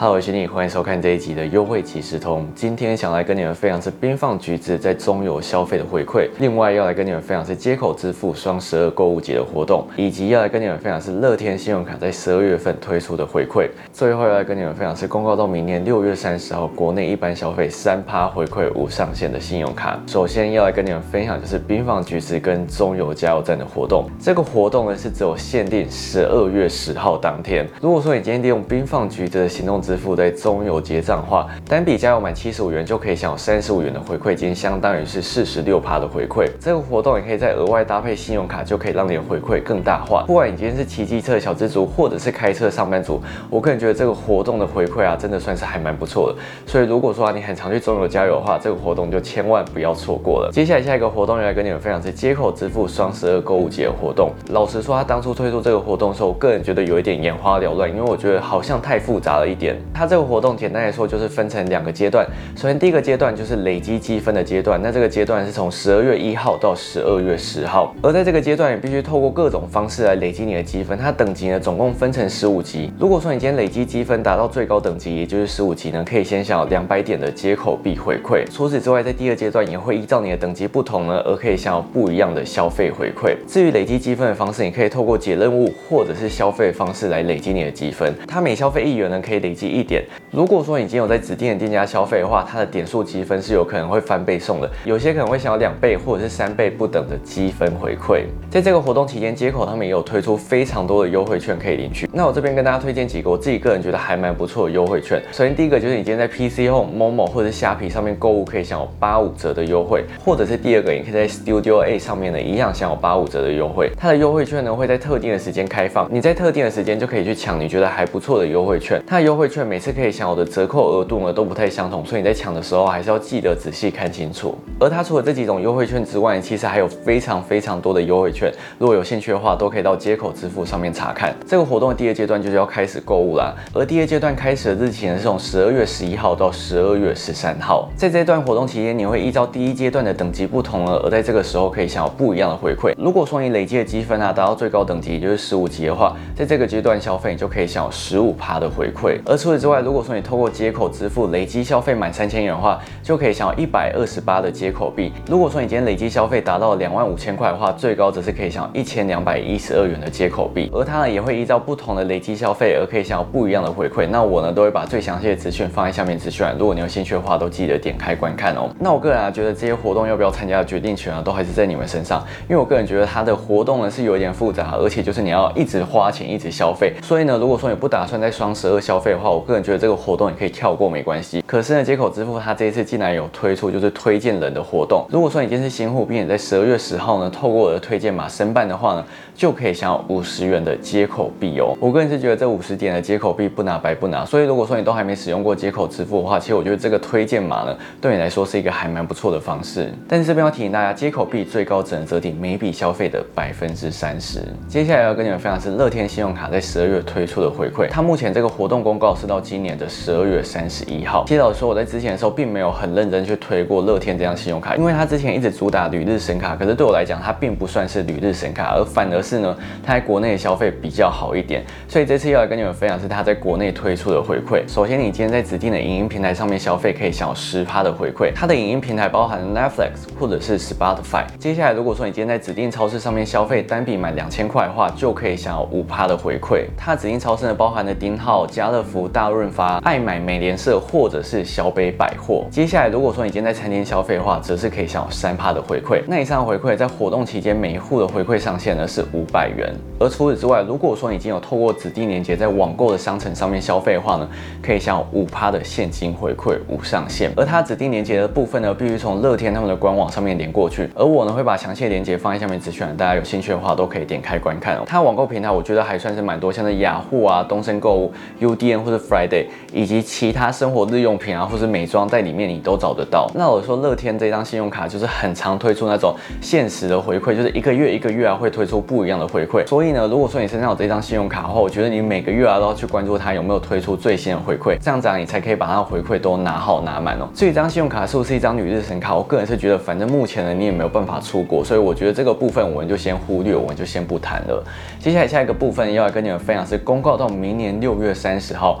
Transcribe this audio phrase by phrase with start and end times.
[0.00, 2.48] Hello，我是你，欢迎收看这一集的优惠即时通。
[2.54, 13.68] 今天想来跟你们分享是冰放橘子在中游消费的回馈，另外要来跟你们分享是接口支付双十二购物节的活动，以及要来跟你们分享是乐天信用卡在十二月份推出的回馈。
[13.92, 20.00] 最后要来跟你们分享是公告到明年六月三十号，国内一般消费三趴回馈无上限的信用卡。
[20.06, 24.08] 首先要来跟你们分享就是冰放橘子跟中油加油站的活动。
[24.18, 27.68] 这个活动呢是只有限定十二月十号当天。
[27.82, 36.48] 如果说你今天利用冰放橘子的行动支付在中油结账话，单笔加油满七十五元就可以享有三十五元的回馈金，相当于是四十六趴的回馈。
[36.60, 40.22] 这个活动也可以再额外搭配信用卡，就可以让你的回馈更大化。
[40.28, 46.38] 不管你今天是骑机车小资族，或者是开车上班族，我个人觉得这个活动的回馈啊，真的算是还蛮不错的。
[46.68, 50.52] 所以如果说啊你很常去中油加油的话，这个活动就千万不要错过了。
[50.52, 54.30] 接下来下一个活动要来跟你们分享是接口支付双十二购物节活动。
[54.50, 59.79] 老实说，他当初推出这个活动的时候，我个人觉得有一点眼花缭乱，因为我觉得好像太复杂了一点。
[59.92, 62.26] 它这个活动简单来说就是分成两个阶段。
[62.56, 67.94] 首先第一个阶段就是累积积分的阶段，那这个阶段是从十二月一号到十二月十号。
[68.02, 70.96] 而在这个阶段，你必须透过各种方式来累积你的积分。
[70.98, 72.90] 它等级呢总共分成十五级。
[72.98, 78.44] 如果说你今天累积积分达到最高等级，也就是十五级呢，可以先享有两百点的接口币回馈。
[78.50, 83.36] 除此之外，在第二阶段也会依照你的等级不同呢，而可以享有不一样的消费回馈。
[83.46, 88.12] 至于累积积分的方式，你可以透过解任务或者是消费方式来累积你的积分。
[88.26, 90.04] 它每消费一元呢，可以累积一点。
[90.30, 98.24] 如果说你今天有在指定的店家消费的话，它的点数积分是有可能会翻倍送的，有些可能会享有两倍或者是三倍不等的积分回馈。
[98.50, 102.08] 在这个活动期间，接口他们也有推出非常多的优惠券可以领取。
[102.12, 105.20] 那我这边跟大家推荐几个我自己个人觉得还蛮不错的优惠券。
[105.32, 113.90] 首先第一个就是你今天在 PC Home、Momo 或者虾皮上面购物可以享有八五折的优惠，或者是第二个，你可以在 Studio A 上面呢一样享有八五折的优惠。
[113.96, 119.02] 它的优惠券呢会在特定的时间开放，你在特定的时间就可以去抢你觉得还不错的优惠券。
[119.06, 124.56] 它的优惠券每次可以享有的折扣额度呢都不太相同，所以你在抢的时候还是要记得仔细看清楚。
[124.78, 131.34] 而它除了这几种优惠券之外，其实还有非常非常多的优惠券，如果有兴趣的话，都可以到接口支付上面查看。
[131.46, 137.88] 这个活动的第二阶段就是要开始购物啦，而第二阶段开始的日期呢是从十二月十一号到十二月十三号。
[137.96, 142.94] 在这段活动期间，你会依照第一阶段的等级不同呢，而在这个时候可以享有不一样的回馈。
[142.96, 149.18] 如果说你累积的积分啊达到最高等级，也就是十五级的话，在这个阶段消费你就可以享有十五趴的回馈。
[149.26, 155.10] 而除此之外，如果说你透过接口支付累积消费满三千元的话，就可以享有一百二十八的接口币。
[155.26, 160.70] 如果说你今天累积消费达到两万五千块的话，最高则是可以享有一千两百一十二元的接口币。
[160.74, 164.06] 而它呢也会依照不同的累积消费而可以享有不一样的回馈。
[164.06, 168.68] 那我呢都会把最详细的资讯放在下面资讯栏，如果你有兴趣的话，都记得点开观看哦。
[168.78, 176.92] 那我个人啊觉得这些活动要不要参加的决定权啊都还是在你们身上，因为我个人觉得它的活动呢是有一点复杂，而且就是你要一直花钱一直消费。
[177.02, 181.42] 所以呢，如果说你不打算在双十二消费的话，我个人觉得这个活动你可以跳过没关系。
[181.46, 185.06] 可是呢，接口支付它这一次竟然有推出就是推荐人的活动。
[185.10, 189.04] 如果说你今天是新户，并且在十二月十号呢透过我的推荐码申办的话呢，
[189.34, 191.76] 就可以享有五十元的接口币哦。
[191.80, 194.24] 我个人是觉得这五十点的接口币不拿白不拿。
[194.24, 199.92] 所以如果说你都还没使用过接口支付的话，其实我觉得这个推荐码呢对你来说是一个还蛮不错的方式。
[200.08, 204.42] 但是这边要提醒大家，接口币最高只能折抵每笔消费的百分之三十。
[204.68, 207.88] 接下来要跟你们分享是乐天信用卡在十二月推出的回馈。
[207.90, 211.24] 它目前这个活动公告是到今年的十二月三十一号。
[211.26, 219.54] 其实老实说，我在之前的时候并没有很认真去推过乐天这张信用卡，因为它之前一直主打旅日神卡，可是对我来讲，它并不算是旅日神卡，而反而是呢，
[219.84, 221.62] 它在国内消费比较好一点。
[221.86, 224.66] 所以这次要来跟你们分享是它在国内推出的回馈。
[224.66, 228.32] 首先，你今天在指定的影音平台上面消费，可以享有十趴的回馈。
[228.34, 231.24] 它的影音平台包含 Netflix 或者是 Spotify。
[231.38, 236.64] 接下来，如果说你今天在指定超市上面消费，单笔满两千块的话，就可以享有五趴的回馈。
[236.76, 242.46] 它指定超市呢，包含了丁浩、家乐福、大润发、爱买、美联社或者是小北百货。
[242.50, 246.02] 接下来，如果说你今天在餐厅消费的话，则是可以享有三趴的回馈。
[246.06, 249.74] 那以上回馈在活动期间每一户的回馈上限呢是五百元。
[249.98, 254.28] 而除此之外，如果说你已经有透过指定链接在网购的商城上面消费的话呢，
[254.62, 257.32] 可以享有五趴的现金回馈无上限。
[257.36, 260.88] 而它指定链接的部分呢，必须从乐天他们的官网上面连过去。
[260.94, 264.82] 而我呢会把详细的链接放在下面资讯栏，大家有兴趣的话都可以点开观看哦。
[264.86, 273.30] 它网购平台我觉得还算是蛮多，像是雅虎啊、东森购物、UDN 或者 Friday，以及其他生活日用品啊或是美妆在里面你都找得到。
[273.34, 279.66] 那我说乐天这张信用卡就是很常推出那种限时的回馈，就是一个月一个月啊会推出不一样的回馈。
[279.66, 287.28] 所以呢，如果说你身上有这张信用卡的话，我觉得你每个月啊都要去关注它有没有推出最新的回馈，这样子啊你才可以把它的回馈都拿好拿满哦。
[287.34, 294.62] 至于这张信用卡是不是一张旅日神卡，我个人是觉得反正目前呢你也没有办法出国，所以我觉得这个部分我们就先忽略，我们就先不谈了。
[294.98, 298.80] 接下来下一个部分要来跟你们分享是公告到明年六月三十号。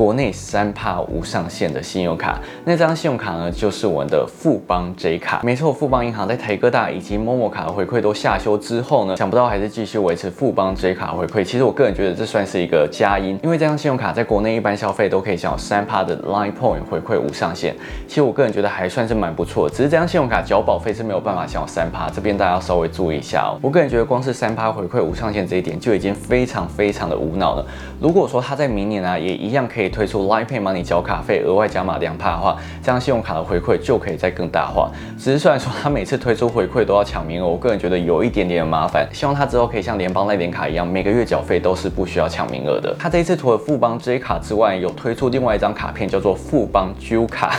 [0.00, 2.40] 国内三趴无上限的信用卡。
[2.64, 5.42] 那张信用卡呢，就是我们的富邦 J 卡。
[5.44, 11.44] 没错，富邦银行在台哥大以及 MOMO 卡的回馈都下修之后呢，想不到还是继续维持富邦 J 卡回馈。
[11.44, 17.76] 其实我个人觉得这算是一个佳音，因为这张信用卡在国内一般消费都可以享有三趴的 Line Point 回馈无上限。
[18.08, 23.58] 其实我个人觉得还算是蛮不错，只是这张信用卡缴保费是没有办法享有三趴，这边大家要稍微注意一下哦。
[23.60, 27.66] 我个人觉得光是三趴回馈无上限这一点就已经非常非常的无脑了。
[28.00, 34.90] 如果说他在明年啊也一样可以推出 Line Pay 帮你缴卡费额外加码两趴的话，这张信用卡的回馈就可以再更大化。
[35.18, 39.08] 只是虽然说他每次推出回馈都要抢名额，我个人觉得有一点点麻烦。
[39.12, 42.94] 希望他之后可以像联邦赖点卡一样，每个月缴费都是不需要抢名额的。
[42.98, 47.54] 他这一次除了富邦 J 卡之外，有推出另外一张卡片叫做富邦 J 卡。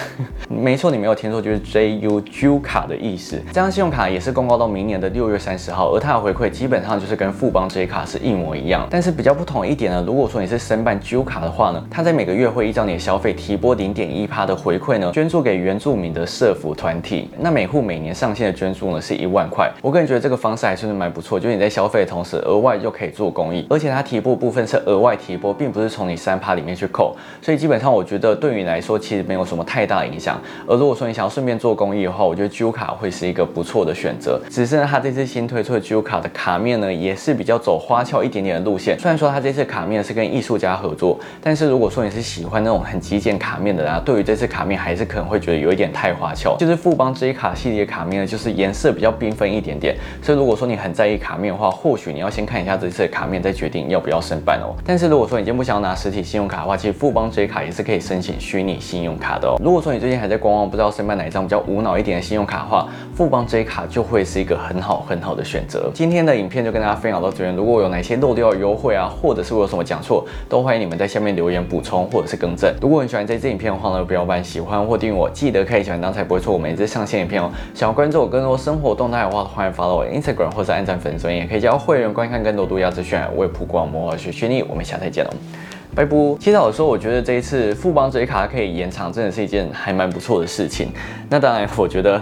[0.50, 3.42] 没错，你没有听错，就是 J U J 卡的意思。
[3.48, 8.88] 这张信用卡也是公告到明年的六月三十号，而它的回馈基本上就是跟富邦 J 卡是一模一样。
[8.90, 17.30] 但是比较不同一点呢，如果说你是申办 J 卡的话呢，它在每个月会依照你的消费提拨零点一趴的回馈呢，捐助给原住民的社福团体。
[17.40, 19.72] 那每户每年上限的捐助呢是一万块。
[19.82, 27.16] 我个人觉得这个方式还是蛮不错，就是你在消费的同时，额外就可以做公益，而且它提拨部分是额外提拨，并不是从你三趴里面去扣。
[27.42, 30.42] 所以基本上我觉得对于你来说其实没有什么太大影响。
[30.68, 34.40] 而如果说你想要顺便做公益的话，我觉得 J 卡会是一个不错的选择。
[34.50, 39.00] 只是呢，它这次新推出的 J 卡的卡面呢，也是比较走花俏一点点的路线。
[39.00, 46.56] 虽然说它这次卡面是跟艺术家合作，但是如果说你是喜欢那种很极简卡面的人，对于这次卡面还是可能会觉得有一点太花俏。
[46.58, 49.96] 就是富邦 J 卡系列卡面呢，就是颜色比较缤纷一点点。
[50.22, 54.76] 所以如果说你很在意卡面的话，或许你要先看一下这次的卡面，再决定要不要申办哦。
[54.86, 59.58] 但是如果说你今天不想要拿实体信用卡的话，其实富邦 J 卡也是可以申请虚拟信用卡的哦。
[59.64, 65.92] 如果说你最近还在观望，不知道申办哪一张比较无脑一点的信用卡的话，富邦 J 卡就会是一个很好很好的选择。
[65.94, 67.56] 今天的影片就跟大家分享到这边。
[67.56, 72.74] 如果有哪些漏掉的优惠啊，或者是我有什么讲错，都欢迎你们在下面留言补充或者是更正。
[72.82, 77.52] 如果你喜欢这支影片的话呢，不要忘喜欢或订阅我，记得开启小铃铛才不会错过每支上线影片哦。
[77.74, 83.20] 想要关注我更多生活动态的话，欢迎 follow 我 Instagram 或者按赞粉丝，也可以加入会员观看更多独家资讯。
[83.36, 85.32] 我也曝光魔法学训练，我们下次见喽。
[85.94, 86.16] 拜拜。
[86.40, 90.90] 其实老实说，我觉得这一次富邦这一卡可以延长，真的是一件还蛮不错的事情。
[91.30, 92.22] 那当然，我觉得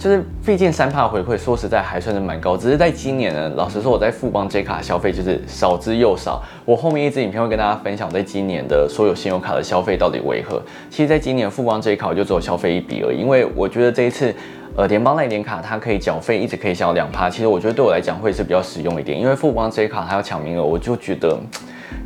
[0.00, 2.56] 就是毕竟三帕回馈，说实在还算是蛮高。
[2.56, 6.42] 只是在今年呢，老实说，我在富邦 J 卡消费就是少之又少。
[6.64, 10.62] 我后面一支影片会跟大家分享，在今年的所有信用卡的消费到底为何。
[10.88, 14.34] 其实，在今年富邦 J 卡就只有消费一笔而已，因为我觉得这一次。
[14.76, 17.28] 呃，联邦那点卡它可以缴费，一直可以享两趴。
[17.28, 21.36] 其实我觉得对我来讲会是比较实用一点，因为富邦 J 卡它要抢名额，我就觉得。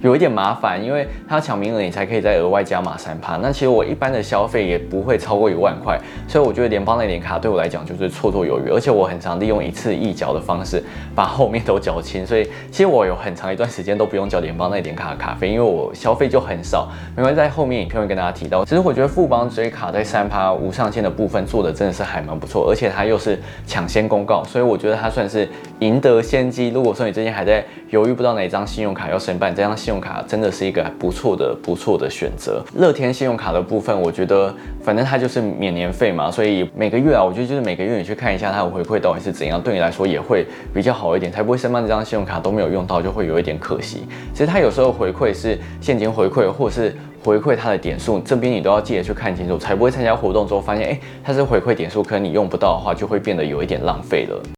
[0.00, 3.36] 有一点麻烦，因为他抢名额，你才可以再额外加码三趴。
[3.36, 5.98] 那其实我一般的消费也不会超过一万块，
[6.28, 8.70] 所以我觉得联邦那点卡对我来讲就是绰绰有余。
[8.70, 10.82] 而且我很常利用一次一缴的方式
[11.14, 16.88] 把后面都缴清，所以其实我有很长一段时间都不用缴联邦那点卡的卡费，因为我消费就很少。
[17.16, 18.64] 没关系，在后面影片会跟大家提到。
[18.64, 25.48] 其实我觉得富邦追卡在三趴无上限的部分做的真的是还蛮不错，而且它又是抢先公告，所以我觉得它算是
[25.80, 26.68] 赢得先机。
[26.70, 32.62] 如果说你最近还在犹豫不知道哪一张信用卡要申办，这样信用卡真的是一个不错的、不错的选择。
[32.76, 44.06] 乐天信用卡的部分，我觉得反正它就是免年费嘛，所以每个月啊，我觉得就是每个月你去看一下它的回馈到底是怎样，对你来说也会比较好一点，才不会申办这张信用卡都没有用到，就会有一点可惜。
[44.32, 54.42] 其实它有时候回馈是现金回馈，或者是回馈它的点数，这边你都要记得去看清楚，才不会参加活动之后发现，哎，它是回馈点数，可能你用不到的话，就会变得有一点浪费了。